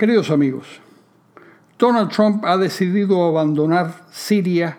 Queridos 0.00 0.30
amigos, 0.30 0.80
Donald 1.78 2.10
Trump 2.10 2.42
ha 2.46 2.56
decidido 2.56 3.22
abandonar 3.22 4.06
Siria 4.10 4.78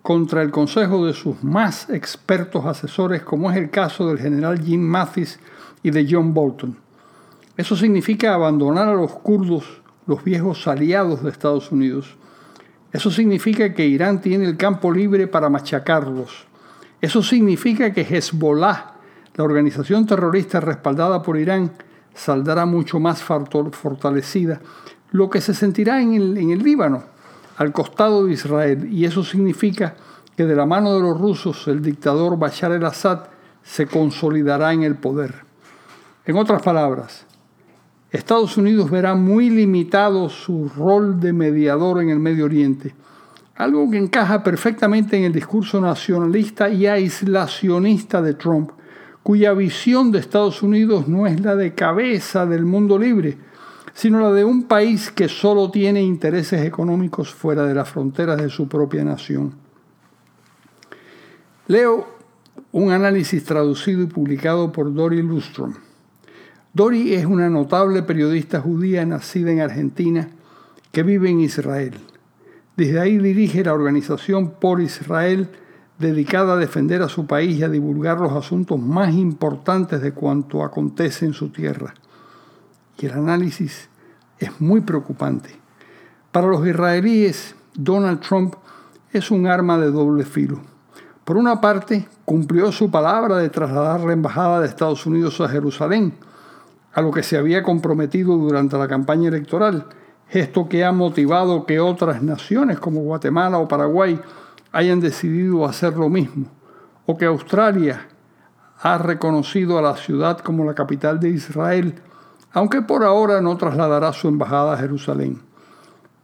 contra 0.00 0.40
el 0.40 0.50
consejo 0.50 1.04
de 1.04 1.12
sus 1.12 1.44
más 1.44 1.90
expertos 1.90 2.64
asesores, 2.64 3.20
como 3.20 3.50
es 3.50 3.58
el 3.58 3.68
caso 3.68 4.08
del 4.08 4.18
general 4.18 4.62
Jim 4.62 4.80
Mathis 4.80 5.38
y 5.82 5.90
de 5.90 6.06
John 6.10 6.32
Bolton. 6.32 6.74
Eso 7.54 7.76
significa 7.76 8.32
abandonar 8.32 8.88
a 8.88 8.94
los 8.94 9.12
kurdos, 9.12 9.82
los 10.06 10.24
viejos 10.24 10.66
aliados 10.66 11.22
de 11.22 11.28
Estados 11.28 11.70
Unidos. 11.70 12.16
Eso 12.94 13.10
significa 13.10 13.74
que 13.74 13.86
Irán 13.86 14.22
tiene 14.22 14.46
el 14.46 14.56
campo 14.56 14.90
libre 14.90 15.26
para 15.26 15.50
machacarlos. 15.50 16.46
Eso 16.98 17.22
significa 17.22 17.92
que 17.92 18.06
Hezbollah, 18.08 18.94
la 19.34 19.44
organización 19.44 20.06
terrorista 20.06 20.60
respaldada 20.60 21.20
por 21.20 21.36
Irán, 21.36 21.72
saldrá 22.14 22.66
mucho 22.66 23.00
más 23.00 23.22
fortalecida, 23.22 24.60
lo 25.10 25.30
que 25.30 25.40
se 25.40 25.54
sentirá 25.54 26.00
en 26.00 26.14
el, 26.14 26.38
en 26.38 26.50
el 26.50 26.62
Líbano, 26.62 27.04
al 27.56 27.72
costado 27.72 28.26
de 28.26 28.32
Israel, 28.32 28.88
y 28.92 29.04
eso 29.04 29.22
significa 29.24 29.94
que 30.36 30.46
de 30.46 30.56
la 30.56 30.66
mano 30.66 30.94
de 30.94 31.02
los 31.02 31.20
rusos 31.20 31.68
el 31.68 31.82
dictador 31.82 32.38
Bashar 32.38 32.72
el-Assad 32.72 33.24
se 33.62 33.86
consolidará 33.86 34.72
en 34.72 34.82
el 34.82 34.96
poder. 34.96 35.44
En 36.24 36.36
otras 36.36 36.62
palabras, 36.62 37.26
Estados 38.10 38.56
Unidos 38.56 38.90
verá 38.90 39.14
muy 39.14 39.50
limitado 39.50 40.28
su 40.28 40.68
rol 40.68 41.18
de 41.18 41.32
mediador 41.32 42.02
en 42.02 42.10
el 42.10 42.18
Medio 42.18 42.44
Oriente, 42.44 42.94
algo 43.56 43.90
que 43.90 43.98
encaja 43.98 44.42
perfectamente 44.42 45.16
en 45.16 45.24
el 45.24 45.32
discurso 45.32 45.80
nacionalista 45.80 46.68
y 46.68 46.86
aislacionista 46.86 48.20
de 48.20 48.34
Trump, 48.34 48.70
cuya 49.22 49.52
visión 49.52 50.10
de 50.10 50.18
Estados 50.18 50.62
Unidos 50.62 51.08
no 51.08 51.26
es 51.26 51.40
la 51.40 51.54
de 51.54 51.74
cabeza 51.74 52.46
del 52.46 52.64
mundo 52.64 52.98
libre, 52.98 53.38
sino 53.94 54.20
la 54.20 54.32
de 54.32 54.44
un 54.44 54.64
país 54.64 55.10
que 55.10 55.28
solo 55.28 55.70
tiene 55.70 56.02
intereses 56.02 56.64
económicos 56.64 57.32
fuera 57.32 57.64
de 57.64 57.74
las 57.74 57.88
fronteras 57.88 58.40
de 58.40 58.48
su 58.48 58.68
propia 58.68 59.04
nación. 59.04 59.54
Leo 61.68 62.06
un 62.72 62.90
análisis 62.90 63.44
traducido 63.44 64.02
y 64.02 64.06
publicado 64.06 64.72
por 64.72 64.92
Dori 64.92 65.22
Lustrom. 65.22 65.74
Dori 66.72 67.14
es 67.14 67.26
una 67.26 67.50
notable 67.50 68.02
periodista 68.02 68.60
judía 68.60 69.04
nacida 69.04 69.52
en 69.52 69.60
Argentina 69.60 70.28
que 70.90 71.02
vive 71.02 71.30
en 71.30 71.40
Israel. 71.40 71.94
Desde 72.76 72.98
ahí 72.98 73.18
dirige 73.18 73.62
la 73.62 73.74
organización 73.74 74.52
Por 74.58 74.80
Israel, 74.80 75.50
dedicada 76.02 76.52
a 76.52 76.58
defender 76.58 77.00
a 77.00 77.08
su 77.08 77.26
país 77.26 77.56
y 77.58 77.62
a 77.62 77.70
divulgar 77.70 78.20
los 78.20 78.32
asuntos 78.32 78.78
más 78.78 79.14
importantes 79.14 80.02
de 80.02 80.12
cuanto 80.12 80.62
acontece 80.62 81.24
en 81.24 81.32
su 81.32 81.48
tierra 81.48 81.94
y 83.02 83.06
el 83.06 83.12
análisis 83.12 83.88
es 84.38 84.60
muy 84.60 84.80
preocupante. 84.80 85.50
Para 86.30 86.46
los 86.46 86.66
israelíes, 86.66 87.54
Donald 87.74 88.20
Trump 88.20 88.54
es 89.12 89.30
un 89.30 89.46
arma 89.46 89.78
de 89.78 89.90
doble 89.90 90.24
filo. 90.24 90.60
Por 91.24 91.36
una 91.36 91.60
parte, 91.60 92.08
cumplió 92.24 92.72
su 92.72 92.90
palabra 92.90 93.38
de 93.38 93.50
trasladar 93.50 94.00
la 94.00 94.12
embajada 94.12 94.60
de 94.60 94.68
Estados 94.68 95.04
Unidos 95.06 95.40
a 95.40 95.48
Jerusalén, 95.48 96.14
a 96.92 97.00
lo 97.00 97.10
que 97.10 97.22
se 97.22 97.36
había 97.36 97.62
comprometido 97.62 98.36
durante 98.36 98.76
la 98.78 98.88
campaña 98.88 99.28
electoral, 99.28 99.86
gesto 100.28 100.68
que 100.68 100.84
ha 100.84 100.92
motivado 100.92 101.66
que 101.66 101.80
otras 101.80 102.22
naciones 102.22 102.78
como 102.78 103.02
Guatemala 103.02 103.58
o 103.58 103.68
Paraguay 103.68 104.20
hayan 104.72 105.00
decidido 105.00 105.64
hacer 105.66 105.96
lo 105.96 106.08
mismo, 106.08 106.46
o 107.06 107.16
que 107.16 107.26
Australia 107.26 108.08
ha 108.80 108.98
reconocido 108.98 109.78
a 109.78 109.82
la 109.82 109.96
ciudad 109.96 110.38
como 110.38 110.64
la 110.64 110.74
capital 110.74 111.20
de 111.20 111.30
Israel 111.30 111.94
aunque 112.52 112.82
por 112.82 113.02
ahora 113.04 113.40
no 113.40 113.56
trasladará 113.56 114.12
su 114.12 114.28
embajada 114.28 114.74
a 114.74 114.78
Jerusalén. 114.78 115.40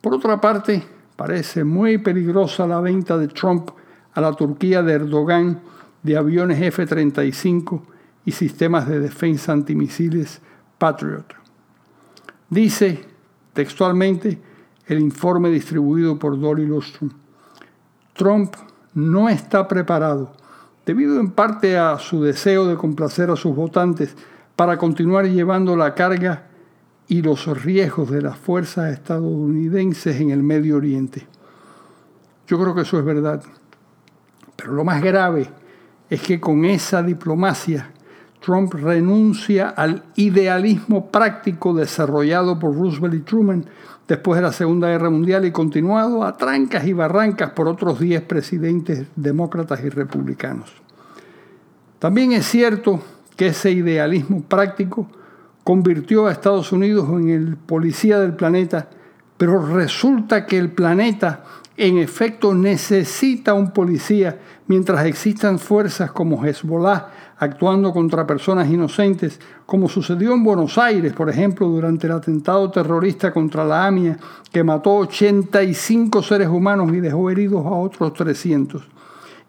Por 0.00 0.14
otra 0.14 0.40
parte, 0.40 0.82
parece 1.16 1.64
muy 1.64 1.98
peligrosa 1.98 2.66
la 2.66 2.80
venta 2.80 3.16
de 3.16 3.28
Trump 3.28 3.70
a 4.12 4.20
la 4.20 4.32
Turquía 4.32 4.82
de 4.82 4.94
Erdogan 4.94 5.60
de 6.02 6.16
aviones 6.16 6.60
F-35 6.60 7.82
y 8.24 8.32
sistemas 8.32 8.88
de 8.88 9.00
defensa 9.00 9.52
antimisiles 9.52 10.40
Patriot. 10.78 11.34
Dice 12.50 13.04
textualmente 13.52 14.38
el 14.86 15.00
informe 15.00 15.50
distribuido 15.50 16.18
por 16.18 16.38
Dolly 16.38 16.66
Lustrom. 16.66 17.10
Trump 18.16 18.54
no 18.94 19.28
está 19.28 19.68
preparado, 19.68 20.32
debido 20.84 21.20
en 21.20 21.30
parte 21.30 21.76
a 21.76 21.98
su 21.98 22.22
deseo 22.22 22.66
de 22.66 22.76
complacer 22.76 23.30
a 23.30 23.36
sus 23.36 23.54
votantes, 23.54 24.16
para 24.56 24.78
continuar 24.78 25.26
llevando 25.26 25.76
la 25.76 25.94
carga 25.94 26.46
y 27.08 27.22
los 27.22 27.46
riesgos 27.62 28.10
de 28.10 28.22
las 28.22 28.38
fuerzas 28.38 28.92
estadounidenses 28.92 30.20
en 30.20 30.30
el 30.30 30.42
Medio 30.42 30.76
Oriente. 30.76 31.26
Yo 32.46 32.58
creo 32.58 32.74
que 32.74 32.82
eso 32.82 32.98
es 32.98 33.04
verdad. 33.04 33.42
Pero 34.56 34.72
lo 34.72 34.84
más 34.84 35.02
grave 35.02 35.50
es 36.08 36.22
que 36.22 36.40
con 36.40 36.64
esa 36.64 37.02
diplomacia 37.02 37.90
Trump 38.40 38.74
renuncia 38.74 39.68
al 39.68 40.04
idealismo 40.16 41.10
práctico 41.10 41.74
desarrollado 41.74 42.58
por 42.58 42.74
Roosevelt 42.74 43.14
y 43.14 43.20
Truman 43.20 43.66
después 44.06 44.38
de 44.38 44.42
la 44.42 44.52
Segunda 44.52 44.88
Guerra 44.88 45.10
Mundial 45.10 45.44
y 45.44 45.52
continuado 45.52 46.24
a 46.24 46.36
trancas 46.36 46.86
y 46.86 46.92
barrancas 46.92 47.50
por 47.50 47.68
otros 47.68 47.98
10 47.98 48.22
presidentes 48.22 49.06
demócratas 49.16 49.82
y 49.84 49.88
republicanos. 49.88 50.72
También 51.98 52.32
es 52.32 52.46
cierto 52.46 53.00
que 53.36 53.48
ese 53.48 53.70
idealismo 53.70 54.42
práctico 54.42 55.08
convirtió 55.64 56.26
a 56.26 56.32
Estados 56.32 56.70
Unidos 56.72 57.08
en 57.10 57.30
el 57.30 57.56
policía 57.56 58.20
del 58.20 58.34
planeta, 58.34 58.88
pero 59.36 59.66
resulta 59.66 60.46
que 60.46 60.58
el 60.58 60.70
planeta 60.70 61.42
en 61.76 61.98
efecto 61.98 62.54
necesita 62.54 63.54
un 63.54 63.70
policía 63.70 64.38
mientras 64.66 65.04
existan 65.04 65.58
fuerzas 65.58 66.10
como 66.10 66.44
Hezbollah 66.44 67.08
actuando 67.38 67.92
contra 67.92 68.26
personas 68.26 68.68
inocentes, 68.68 69.38
como 69.66 69.88
sucedió 69.88 70.32
en 70.32 70.42
Buenos 70.42 70.78
Aires, 70.78 71.12
por 71.12 71.28
ejemplo, 71.28 71.68
durante 71.68 72.06
el 72.06 72.14
atentado 72.14 72.70
terrorista 72.70 73.32
contra 73.32 73.64
la 73.64 73.86
AMIA, 73.86 74.16
que 74.50 74.64
mató 74.64 74.96
85 74.96 76.22
seres 76.22 76.48
humanos 76.48 76.92
y 76.94 77.00
dejó 77.00 77.30
heridos 77.30 77.66
a 77.66 77.70
otros 77.70 78.14
300. 78.14 78.82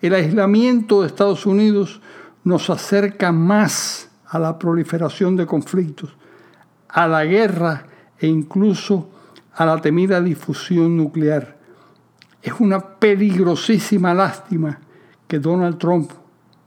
El 0.00 0.14
aislamiento 0.14 1.02
de 1.02 1.06
Estados 1.06 1.46
Unidos 1.46 2.00
nos 2.42 2.68
acerca 2.70 3.30
más 3.30 4.10
a 4.26 4.38
la 4.38 4.58
proliferación 4.58 5.36
de 5.36 5.46
conflictos, 5.46 6.16
a 6.88 7.06
la 7.06 7.24
guerra 7.24 7.86
e 8.18 8.26
incluso 8.26 9.10
a 9.54 9.64
la 9.64 9.80
temida 9.80 10.20
difusión 10.20 10.96
nuclear. 10.96 11.55
Es 12.46 12.52
una 12.60 12.78
peligrosísima 12.78 14.14
lástima 14.14 14.78
que 15.26 15.40
Donald 15.40 15.78
Trump 15.78 16.12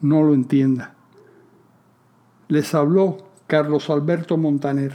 no 0.00 0.22
lo 0.22 0.32
entienda. 0.32 0.94
Les 2.48 2.74
habló 2.74 3.18
Carlos 3.46 3.90
Alberto 3.90 4.38
Montaner. 4.38 4.94